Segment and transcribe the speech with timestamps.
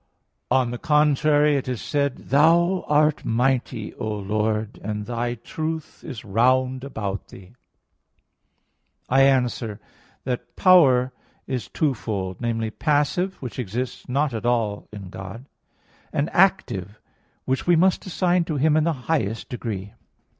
[0.49, 6.25] On the contrary, It is said: "Thou art mighty, O Lord, and Thy truth is
[6.25, 9.05] round about Thee" (Ps.
[9.07, 9.07] 88:9).
[9.09, 9.79] I answer
[10.23, 11.13] that, Power
[11.45, 15.45] is twofold namely, passive, which exists not at all in God;
[16.11, 16.99] and active,
[17.45, 19.93] which we must assign to Him in the highest degree.